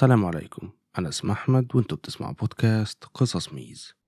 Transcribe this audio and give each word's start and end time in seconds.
السلام 0.00 0.24
عليكم. 0.24 0.70
أنا 0.98 1.08
اسمي 1.08 1.32
أحمد 1.32 1.76
وأنتوا 1.76 1.98
بتسمعوا 1.98 2.34
بودكاست 2.34 3.04
قصص 3.04 3.52
ميز. 3.52 3.99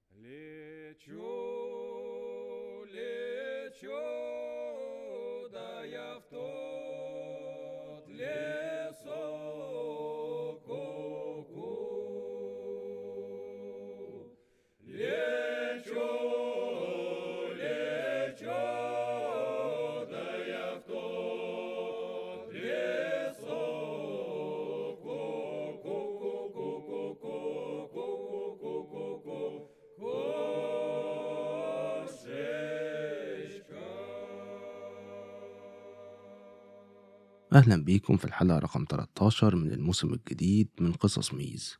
أهلا 37.54 37.84
بيكم 37.84 38.16
في 38.16 38.24
الحلقة 38.24 38.58
رقم 38.58 38.84
13 38.90 39.56
من 39.56 39.72
الموسم 39.72 40.14
الجديد 40.14 40.70
من 40.80 40.92
قصص 40.92 41.34
ميز. 41.34 41.76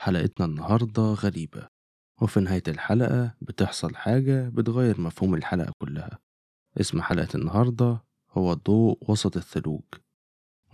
حلقتنا 0.00 0.46
النهاردة 0.46 1.02
غريبة 1.02 1.68
وفي 2.22 2.40
نهاية 2.40 2.62
الحلقة 2.68 3.34
بتحصل 3.40 3.96
حاجة 3.96 4.48
بتغير 4.48 5.00
مفهوم 5.00 5.34
الحلقة 5.34 5.72
كلها. 5.78 6.18
اسم 6.80 7.02
حلقة 7.02 7.28
النهاردة 7.34 8.04
هو 8.30 8.52
الضوء 8.52 9.10
وسط 9.10 9.36
الثلوج. 9.36 9.84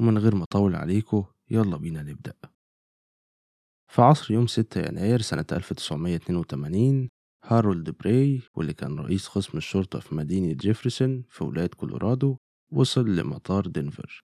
ومن 0.00 0.18
غير 0.18 0.34
ما 0.34 0.42
أطول 0.42 0.74
عليكم 0.74 1.24
يلا 1.50 1.76
بينا 1.76 2.02
نبدأ. 2.02 2.34
في 3.92 4.02
عصر 4.02 4.34
يوم 4.34 4.46
6 4.46 4.80
يناير 4.80 5.20
سنة 5.20 5.46
1982 5.52 7.08
هارولد 7.44 7.90
براي 7.90 8.42
واللي 8.54 8.72
كان 8.72 8.98
رئيس 8.98 9.28
قسم 9.28 9.58
الشرطة 9.58 10.00
في 10.00 10.14
مدينة 10.14 10.52
جيفرسون 10.52 11.24
في 11.28 11.44
ولاية 11.44 11.70
كولورادو 11.76 12.36
وصل 12.72 13.16
لمطار 13.16 13.66
دنفر. 13.66 14.24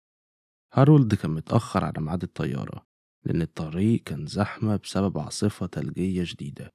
هارولد 0.73 1.15
كان 1.15 1.31
متأخر 1.31 1.85
على 1.85 1.95
ميعاد 1.99 2.23
الطيارة 2.23 2.87
لأن 3.25 3.43
الطريق 3.43 4.03
كان 4.03 4.27
زحمة 4.27 4.77
بسبب 4.77 5.19
عاصفة 5.19 5.67
تلجية 5.67 6.25
شديدة. 6.25 6.71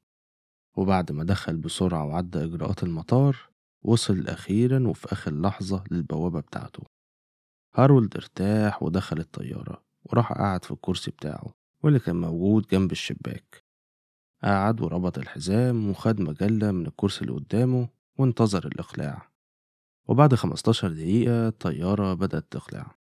وبعد 0.77 1.11
ما 1.11 1.23
دخل 1.23 1.57
بسرعة 1.57 2.05
وعدى 2.05 2.43
إجراءات 2.43 2.83
المطار 2.83 3.49
وصل 3.85 4.27
أخيرا 4.27 4.87
وفي 4.87 5.13
آخر 5.13 5.41
لحظة 5.41 5.83
للبوابة 5.91 6.39
بتاعته. 6.39 6.83
هارولد 7.75 8.15
ارتاح 8.15 8.83
ودخل 8.83 9.19
الطيارة 9.19 9.83
وراح 10.03 10.33
قعد 10.33 10.65
في 10.65 10.71
الكرسي 10.71 11.11
بتاعه 11.11 11.53
واللي 11.83 11.99
كان 11.99 12.15
موجود 12.15 12.67
جنب 12.67 12.91
الشباك. 12.91 13.63
قعد 14.43 14.81
وربط 14.81 15.17
الحزام 15.17 15.89
وخد 15.89 16.21
مجلة 16.21 16.71
من 16.71 16.85
الكرسي 16.87 17.21
اللي 17.21 17.33
قدامه 17.33 17.89
وانتظر 18.17 18.67
الإقلاع. 18.67 19.31
وبعد 20.09 20.35
15 20.35 20.89
دقيقة 20.93 21.47
الطيارة 21.47 22.13
بدأت 22.13 22.51
تقلع. 22.51 22.95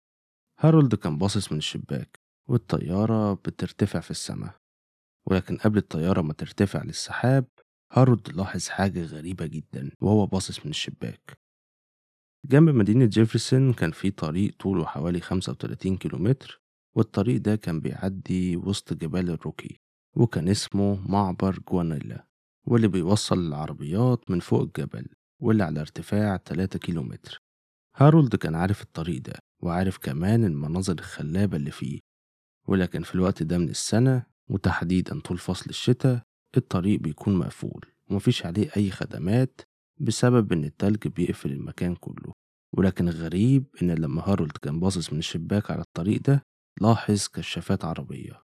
هارولد 0.59 0.95
كان 0.95 1.17
باصص 1.17 1.51
من 1.51 1.57
الشباك 1.57 2.19
والطيارة 2.49 3.33
بترتفع 3.33 3.99
في 3.99 4.11
السماء 4.11 4.55
ولكن 5.27 5.57
قبل 5.57 5.77
الطيارة 5.77 6.21
ما 6.21 6.33
ترتفع 6.33 6.83
للسحاب 6.83 7.45
هارولد 7.91 8.29
لاحظ 8.29 8.67
حاجة 8.67 9.03
غريبة 9.05 9.45
جدا 9.45 9.91
وهو 10.01 10.25
باصص 10.25 10.65
من 10.65 10.69
الشباك. 10.69 11.39
جنب 12.45 12.69
مدينة 12.69 13.05
جيفرسون 13.05 13.73
كان 13.73 13.91
في 13.91 14.11
طريق 14.11 14.55
طوله 14.59 14.85
حوالي 14.85 15.19
35 15.19 15.97
كيلومتر 15.97 16.61
والطريق 16.95 17.41
ده 17.41 17.55
كان 17.55 17.79
بيعدي 17.81 18.57
وسط 18.57 18.93
جبال 18.93 19.29
الروكي 19.29 19.81
وكان 20.17 20.49
اسمه 20.49 21.11
معبر 21.11 21.59
جوانيلا 21.59 22.27
واللي 22.67 22.87
بيوصل 22.87 23.39
العربيات 23.39 24.31
من 24.31 24.39
فوق 24.39 24.61
الجبل. 24.61 25.18
واللي 25.41 25.63
على 25.63 25.79
ارتفاع 25.81 26.37
3 26.37 26.79
كيلومتر. 26.79 27.41
هارولد 27.95 28.35
كان 28.35 28.55
عارف 28.55 28.81
الطريق 28.81 29.21
ده 29.21 29.33
وعارف 29.63 29.97
كمان 29.97 30.43
المناظر 30.45 30.93
الخلابة 30.93 31.57
اللي 31.57 31.71
فيه. 31.71 31.99
ولكن 32.67 33.03
في 33.03 33.15
الوقت 33.15 33.43
ده 33.43 33.57
من 33.57 33.69
السنة 33.69 34.23
وتحديدا 34.49 35.19
طول 35.19 35.37
فصل 35.37 35.69
الشتاء 35.69 36.21
الطريق 36.57 36.99
بيكون 36.99 37.35
مقفول 37.35 37.85
ومفيش 38.09 38.45
عليه 38.45 38.69
أي 38.77 38.91
خدمات 38.91 39.61
بسبب 40.01 40.53
إن 40.53 40.63
التلج 40.63 41.07
بيقفل 41.07 41.51
المكان 41.51 41.95
كله. 41.95 42.33
ولكن 42.77 43.07
الغريب 43.09 43.65
إن 43.81 43.91
لما 43.91 44.21
هارولد 44.29 44.57
كان 44.57 44.79
باصص 44.79 45.13
من 45.13 45.19
الشباك 45.19 45.71
على 45.71 45.81
الطريق 45.81 46.21
ده 46.21 46.43
لاحظ 46.81 47.27
كشافات 47.27 47.85
عربية. 47.85 48.41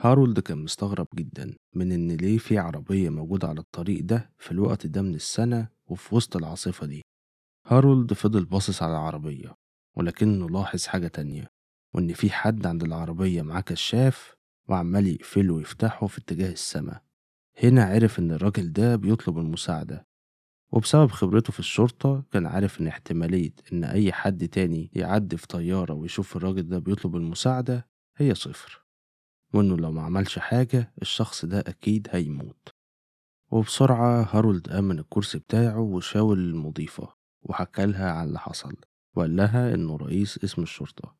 هارولد 0.00 0.40
كان 0.40 0.58
مستغرب 0.58 1.06
جدا 1.14 1.56
من 1.74 1.92
إن 1.92 2.10
ليه 2.12 2.38
في 2.38 2.58
عربية 2.58 3.10
موجودة 3.10 3.48
على 3.48 3.60
الطريق 3.60 4.04
ده 4.04 4.30
في 4.38 4.52
الوقت 4.52 4.86
ده 4.86 5.02
من 5.02 5.14
السنة 5.14 5.68
وفي 5.88 6.14
وسط 6.14 6.36
العاصفة 6.36 6.86
دي. 6.86 7.02
هارولد 7.66 8.12
فضل 8.12 8.44
باصص 8.44 8.82
على 8.82 8.92
العربية 8.92 9.54
ولكنه 9.96 10.48
لاحظ 10.50 10.86
حاجة 10.86 11.08
تانية 11.08 11.48
وإن 11.94 12.12
في 12.12 12.30
حد 12.30 12.66
عند 12.66 12.82
العربية 12.82 13.42
معاه 13.42 13.60
كشاف 13.60 14.34
وعمال 14.68 15.06
يقفله 15.06 15.54
ويفتحه 15.54 16.06
في 16.06 16.18
اتجاه 16.18 16.52
السماء 16.52 17.02
هنا 17.62 17.84
عرف 17.84 18.18
إن 18.18 18.30
الراجل 18.32 18.72
ده 18.72 18.96
بيطلب 18.96 19.38
المساعدة 19.38 20.06
وبسبب 20.72 21.10
خبرته 21.10 21.52
في 21.52 21.58
الشرطة 21.58 22.24
كان 22.32 22.46
عارف 22.46 22.80
إن 22.80 22.86
احتمالية 22.86 23.52
إن 23.72 23.84
أي 23.84 24.12
حد 24.12 24.48
تاني 24.48 24.90
يعدي 24.94 25.36
في 25.36 25.46
طيارة 25.46 25.94
ويشوف 25.94 26.36
الراجل 26.36 26.68
ده 26.68 26.78
بيطلب 26.78 27.16
المساعدة 27.16 27.88
هي 28.16 28.34
صفر 28.34 28.84
وإنه 29.54 29.76
لو 29.76 29.92
ما 29.92 30.02
عملش 30.02 30.38
حاجة 30.38 30.92
الشخص 31.02 31.44
ده 31.44 31.60
أكيد 31.60 32.08
هيموت. 32.10 32.68
وبسرعة 33.50 34.22
هارولد 34.32 34.68
قام 34.68 34.84
من 34.84 34.98
الكرسي 34.98 35.38
بتاعه 35.38 35.80
وشاور 35.80 36.36
للمضيفة 36.36 37.14
وحكى 37.42 37.86
لها 37.86 38.10
عن 38.10 38.28
اللي 38.28 38.38
حصل 38.38 38.76
وقال 39.16 39.36
لها 39.36 39.74
إنه 39.74 39.96
رئيس 39.96 40.44
اسم 40.44 40.62
الشرطة. 40.62 41.16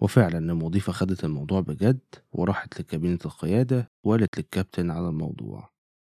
وفعلا 0.00 0.38
المضيفة 0.38 0.92
خدت 0.92 1.24
الموضوع 1.24 1.60
بجد 1.60 2.00
وراحت 2.32 2.80
لكابينة 2.80 3.18
القيادة 3.24 3.90
وقالت 4.04 4.38
للكابتن 4.38 4.90
على 4.90 5.08
الموضوع. 5.08 5.70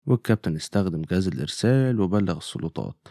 والكابتن 0.08 0.56
استخدم 0.56 1.02
جهاز 1.02 1.28
الإرسال 1.28 2.02
وبلغ 2.02 2.38
السلطات. 2.38 3.08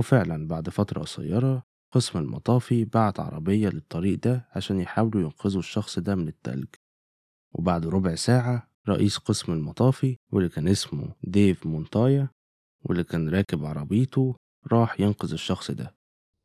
وفعلا 0.00 0.48
بعد 0.48 0.68
فترة 0.68 1.00
قصيرة 1.02 1.62
قسم 1.92 2.18
المطافي 2.18 2.84
بعت 2.84 3.20
عربية 3.20 3.68
للطريق 3.68 4.18
ده 4.24 4.48
عشان 4.52 4.80
يحاولوا 4.80 5.20
ينقذوا 5.22 5.60
الشخص 5.60 5.98
ده 5.98 6.14
من 6.14 6.28
التلج. 6.28 6.66
وبعد 7.52 7.86
ربع 7.86 8.14
ساعة 8.14 8.70
رئيس 8.88 9.18
قسم 9.18 9.52
المطافي 9.52 10.16
واللي 10.32 10.48
كان 10.48 10.68
اسمه 10.68 11.14
ديف 11.24 11.66
مونتايا 11.66 12.28
واللي 12.84 13.04
كان 13.04 13.28
راكب 13.28 13.64
عربيته 13.64 14.36
راح 14.72 15.00
ينقذ 15.00 15.32
الشخص 15.32 15.70
ده. 15.70 15.94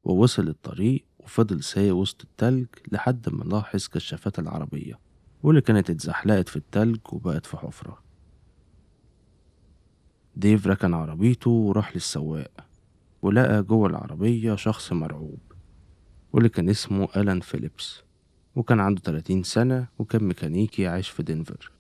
ووصل 0.04 0.48
الطريق 0.48 1.06
وفضل 1.20 1.64
سايق 1.64 1.96
وسط 1.96 2.22
التلج 2.22 2.68
لحد 2.92 3.30
ما 3.30 3.44
لاحظ 3.44 3.88
كشافات 3.88 4.40
العربية 4.40 5.00
واللي 5.44 5.62
كانت 5.62 5.90
اتزحلقت 5.90 6.50
في 6.50 6.56
التلج 6.56 7.00
وبقت 7.12 7.46
في 7.46 7.58
حفرة. 7.58 8.04
ديف 10.36 10.68
ركن 10.68 10.94
عربيته 10.94 11.52
وراح 11.52 11.96
للسواق. 11.96 12.65
ولقى 13.26 13.64
جوه 13.64 13.88
العربية 13.88 14.56
شخص 14.56 14.94
مرعوب 14.94 15.40
واللي 16.34 16.50
كان 16.50 16.70
اسمه 16.70 17.08
ألان 17.18 17.40
فيليبس 17.40 18.02
وكان 18.56 18.80
عنده 18.80 19.02
30 19.02 19.44
سنة 19.44 19.88
وكان 20.00 20.24
ميكانيكي 20.24 20.88
عايش 20.88 21.10
في 21.10 21.24
دنفر. 21.24 21.72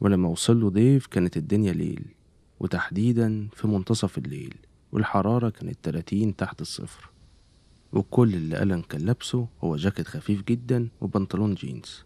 ولما 0.00 0.28
وصله 0.28 0.70
ديف 0.70 1.06
كانت 1.06 1.36
الدنيا 1.36 1.72
ليل 1.72 2.04
وتحديدا 2.60 3.48
في 3.52 3.68
منتصف 3.68 4.18
الليل 4.18 4.54
والحرارة 4.92 5.50
كانت 5.50 5.78
30 5.82 6.36
تحت 6.36 6.60
الصفر. 6.60 7.10
وكل 7.92 8.34
اللي 8.34 8.62
ألان 8.62 8.82
كان 8.82 9.00
لابسه 9.00 9.48
هو 9.64 9.76
جاكيت 9.76 10.06
خفيف 10.08 10.42
جدا 10.42 10.88
وبنطلون 11.00 11.54
جينز. 11.54 12.04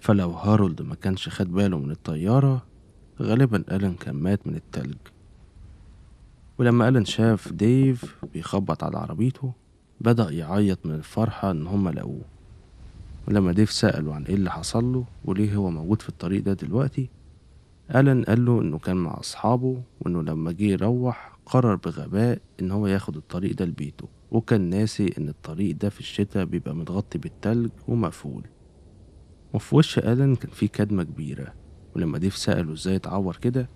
فلو 0.00 0.30
هارولد 0.30 0.82
ما 0.82 0.94
كانش 0.94 1.28
خد 1.28 1.52
باله 1.52 1.78
من 1.78 1.90
الطيارة 1.90 2.66
غالبا 3.20 3.64
ألان 3.76 3.94
كان 3.94 4.14
مات 4.14 4.46
من 4.46 4.54
التلج. 4.54 4.98
ولما 6.62 6.88
ألان 6.88 7.04
شاف 7.04 7.52
ديف 7.52 8.16
بيخبط 8.34 8.84
على 8.84 8.98
عربيته 8.98 9.52
بدأ 10.00 10.30
يعيط 10.30 10.86
من 10.86 10.94
الفرحة 10.94 11.50
إن 11.50 11.66
هما 11.66 11.90
لقوه. 11.90 12.24
ولما 13.28 13.52
ديف 13.52 13.72
سأله 13.72 14.14
عن 14.14 14.22
إيه 14.24 14.34
اللي 14.34 14.50
حصل 14.50 14.92
له 14.92 15.04
وليه 15.24 15.54
هو 15.54 15.70
موجود 15.70 16.02
في 16.02 16.08
الطريق 16.08 16.42
ده 16.42 16.52
دلوقتي 16.52 17.08
ألان 17.94 18.24
قال 18.24 18.44
له 18.44 18.60
إنه 18.60 18.78
كان 18.78 18.96
مع 18.96 19.20
أصحابه 19.20 19.82
وإنه 20.00 20.22
لما 20.22 20.52
جه 20.52 20.62
يروح 20.64 21.38
قرر 21.46 21.74
بغباء 21.74 22.38
إن 22.60 22.70
هو 22.70 22.86
ياخد 22.86 23.16
الطريق 23.16 23.56
ده 23.56 23.64
لبيته. 23.64 24.08
وكان 24.30 24.60
ناسي 24.60 25.14
إن 25.18 25.28
الطريق 25.28 25.76
ده 25.76 25.88
في 25.88 26.00
الشتاء 26.00 26.44
بيبقى 26.44 26.74
متغطي 26.74 27.18
بالتلج 27.18 27.70
ومقفول. 27.88 28.42
وفي 29.52 29.76
وش 29.76 29.98
ألان 29.98 30.36
كان 30.36 30.50
في 30.50 30.68
كدمة 30.68 31.02
كبيرة. 31.02 31.52
ولما 31.96 32.18
ديف 32.18 32.36
سأله 32.36 32.72
إزاي 32.72 32.96
اتعور 32.96 33.36
كده 33.36 33.68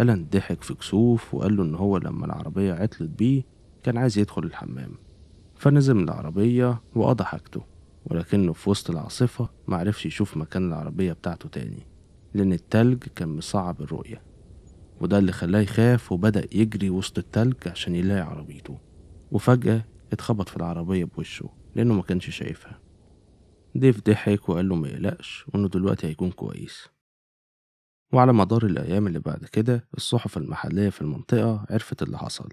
ألان 0.00 0.26
ضحك 0.32 0.62
في 0.62 0.74
كسوف 0.74 1.34
وقال 1.34 1.56
له 1.56 1.62
إن 1.62 1.74
هو 1.74 1.96
لما 1.98 2.26
العربية 2.26 2.72
عطلت 2.74 3.10
بيه 3.10 3.42
كان 3.82 3.98
عايز 3.98 4.18
يدخل 4.18 4.44
الحمام. 4.44 4.90
فنزل 5.56 5.94
من 5.94 6.04
العربية 6.04 6.82
وقضى 6.94 7.24
حاجته 7.24 7.62
ولكنه 8.06 8.52
في 8.52 8.70
وسط 8.70 8.90
العاصفة 8.90 9.48
معرفش 9.68 10.06
يشوف 10.06 10.36
مكان 10.36 10.68
العربية 10.68 11.12
بتاعته 11.12 11.48
تاني 11.48 11.86
لأن 12.34 12.52
التلج 12.52 12.98
كان 12.98 13.36
مصعب 13.36 13.80
الرؤية. 13.80 14.22
وده 15.00 15.18
اللي 15.18 15.32
خلاه 15.32 15.60
يخاف 15.60 16.12
وبدأ 16.12 16.46
يجري 16.52 16.90
وسط 16.90 17.18
التلج 17.18 17.54
عشان 17.66 17.94
يلاقي 17.94 18.20
عربيته. 18.20 18.78
وفجأة 19.32 19.84
اتخبط 20.12 20.48
في 20.48 20.56
العربية 20.56 21.04
بوشه 21.04 21.48
لأنه 21.76 21.94
ما 21.94 22.02
كانش 22.02 22.30
شايفها. 22.30 22.80
ديف 23.74 24.00
ضحك 24.06 24.48
وقال 24.48 24.68
له 24.68 24.74
ما 24.74 24.88
يقلقش 24.88 25.46
وإنه 25.48 25.68
دلوقتي 25.68 26.06
هيكون 26.06 26.30
كويس. 26.30 26.88
وعلى 28.12 28.32
مدار 28.32 28.66
الأيام 28.66 29.06
اللي 29.06 29.18
بعد 29.18 29.44
كده 29.44 29.88
الصحف 29.96 30.36
المحلية 30.36 30.88
في 30.88 31.00
المنطقة 31.02 31.66
عرفت 31.70 32.02
اللي 32.02 32.18
حصل 32.18 32.48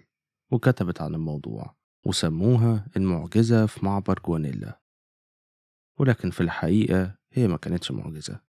وكتبت 0.51 1.01
عن 1.01 1.15
الموضوع 1.15 1.75
وسموها 2.05 2.87
المعجزة 2.97 3.65
في 3.65 3.85
معبر 3.85 4.19
جوانيلا. 4.25 4.81
ولكن 5.99 6.29
في 6.29 6.41
الحقيقة 6.41 7.15
هي 7.33 7.47
ما 7.47 7.57
كانتش 7.57 7.91
معجزة. 7.91 8.52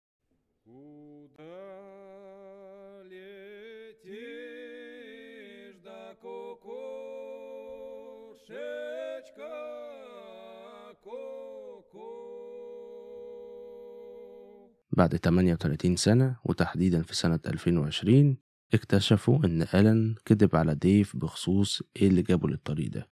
بعد 14.99 15.17
38 15.17 15.97
سنة 15.97 16.37
وتحديدا 16.45 17.03
في 17.03 17.17
سنة 17.17 17.41
2020 17.47 18.37
اكتشفوا 18.75 19.45
إن 19.45 19.63
ألان 19.63 20.15
كذب 20.25 20.57
على 20.57 20.75
ديف 20.75 21.17
بخصوص 21.17 21.83
إيه 21.97 22.09
اللي 22.09 22.23
جابه 22.23 22.49
للطريق 22.49 22.91
ده. 22.91 23.09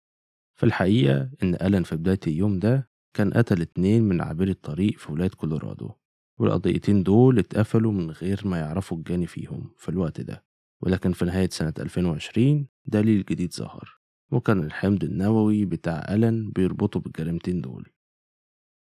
في 0.60 0.66
الحقيقة 0.66 1.30
إن 1.44 1.56
ألان 1.56 1.84
في 1.84 1.96
بداية 1.96 2.20
اليوم 2.28 2.60
ده 2.60 2.90
كان 3.14 3.34
قتل 3.34 3.62
اتنين 3.62 4.04
من 4.04 4.22
عابري 4.22 4.52
الطريق 4.52 4.98
في 4.98 5.12
ولاية 5.12 5.30
كولورادو 5.30 5.92
والقضيتين 6.40 7.04
دول 7.04 7.40
اتقفلوا 7.40 7.92
من 7.92 8.12
غير 8.12 8.42
ما 8.46 8.60
يعرفوا 8.60 8.98
الجاني 8.98 9.28
فيهم 9.28 9.74
في 9.78 9.90
الوقت 9.90 10.22
ده. 10.22 10.46
ولكن 10.82 11.12
في 11.14 11.26
نهاية 11.26 11.50
سنة 11.50 11.74
2020 11.80 12.68
دليل 12.86 13.26
جديد 13.26 13.54
ظهر 13.54 14.00
وكان 14.32 14.64
الحمض 14.64 15.04
النووي 15.04 15.66
بتاع 15.66 16.06
ألان 16.10 16.52
بيربطه 16.52 17.00
بالجريمتين 17.00 17.62
دول. 17.62 17.90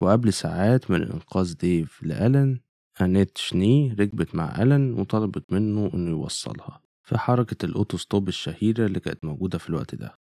وقبل 0.01 0.33
ساعات 0.33 0.91
من 0.91 1.01
إنقاذ 1.03 1.53
ديف 1.53 2.03
لألان 2.03 2.59
أنيت 3.01 3.37
شني 3.37 3.93
ركبت 3.93 4.35
مع 4.35 4.61
ألان 4.61 4.99
وطلبت 4.99 5.53
منه 5.53 5.91
إنه 5.93 6.09
يوصلها 6.11 6.81
في 7.03 7.17
حركة 7.17 7.65
الأوتوستوب 7.65 8.27
الشهيرة 8.27 8.85
اللي 8.85 8.99
كانت 8.99 9.25
موجودة 9.25 9.57
في 9.57 9.69
الوقت 9.69 9.95
ده. 9.95 10.19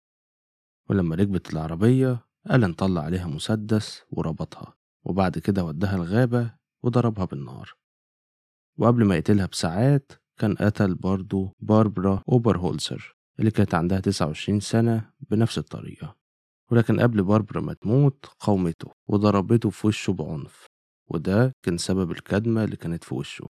ولما 0.89 1.15
ركبت 1.15 1.53
العربية 1.53 2.25
ألان 2.51 2.73
طلع 2.73 3.01
عليها 3.01 3.27
مسدس 3.27 4.03
وربطها 4.09 4.75
وبعد 5.03 5.39
كده 5.39 5.63
وداها 5.63 5.95
الغابة 5.95 6.53
وضربها 6.83 7.25
بالنار. 7.25 7.73
وقبل 8.77 9.06
ما 9.06 9.15
يقتلها 9.15 9.45
بساعات 9.45 10.12
كان 10.39 10.56
قتل 10.56 10.95
برضه 10.95 11.53
باربرا 11.59 12.23
أوبرهولسر 12.29 13.15
اللي 13.39 13.51
كانت 13.51 13.75
عندها 13.75 14.00
29 14.00 14.59
سنة 14.59 15.12
بنفس 15.19 15.57
الطريقة. 15.57 16.15
ولكن 16.71 17.00
قبل 17.00 17.23
باربرا 17.23 17.62
ما 17.62 17.73
تموت 17.73 18.25
قاومته 18.39 18.91
وضربته 19.07 19.69
في 19.69 19.88
وشه 19.88 20.13
بعنف. 20.13 20.75
وده 21.07 21.52
كان 21.66 21.78
سبب 21.78 22.12
الكدمة 22.12 22.63
اللي 22.63 22.75
كانت 22.75 23.04
في 23.04 23.16
وشه. 23.16 23.48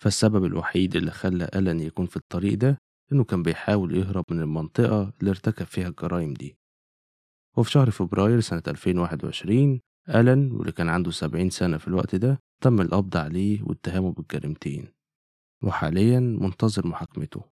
فالسبب 0.00 0.44
الوحيد 0.44 0.96
اللي 0.96 1.10
خلى 1.10 1.48
ألان 1.54 1.80
يكون 1.80 2.06
في 2.06 2.16
الطريق 2.16 2.54
ده 2.58 2.78
إنه 3.12 3.24
كان 3.24 3.42
بيحاول 3.42 3.96
يهرب 3.96 4.24
من 4.30 4.40
المنطقة 4.40 5.12
اللي 5.20 5.30
ارتكب 5.30 5.66
فيها 5.66 5.88
الجرائم 5.88 6.34
دي. 6.34 6.56
وفي 7.56 7.70
شهر 7.70 7.90
فبراير 7.90 8.40
سنة 8.40 8.62
2021 8.68 9.80
ألان 10.08 10.52
واللي 10.52 10.72
كان 10.72 10.88
عنده 10.88 11.10
70 11.10 11.50
سنة 11.50 11.76
في 11.78 11.88
الوقت 11.88 12.14
ده 12.14 12.38
تم 12.62 12.80
القبض 12.80 13.16
عليه 13.16 13.62
واتهامه 13.62 14.12
بالجريمتين. 14.12 14.88
وحاليا 15.62 16.20
منتظر 16.20 16.86
محاكمته. 16.86 17.55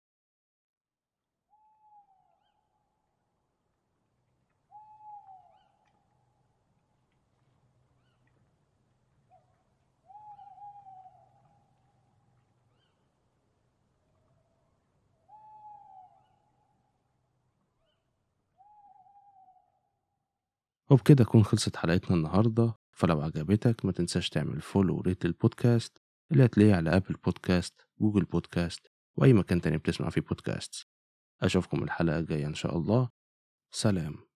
وبكده 20.92 21.24
تكون 21.24 21.44
خلصت 21.44 21.76
حلقتنا 21.76 22.18
النهاردة. 22.18 22.76
فلو 22.92 23.22
عجبتك 23.22 23.86
ما 23.86 23.92
تنساش 23.92 24.30
تعمل 24.30 24.62
follow 24.62 24.98
و 24.98 25.03
rate 25.03 25.26
للبودكاست 25.26 25.98
اللي 26.32 26.46
هتلاقيه 26.46 26.76
على 26.76 26.96
Apple 26.96 27.16
Podcast 27.26 27.88
Google 28.02 28.26
Podcast 28.26 28.88
وأي 29.18 29.34
مكان 29.34 29.62
تاني 29.62 29.78
بتسمع 29.78 30.10
فيه 30.10 30.22
بودكاست 30.22 30.88
أشوفكم 31.42 31.84
الحلقة 31.84 32.20
الجاية 32.20 32.48
إن 32.48 32.54
شاء 32.54 32.78
الله. 32.78 33.10
سلام. 33.72 34.29